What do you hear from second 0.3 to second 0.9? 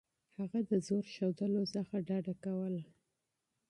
هغه د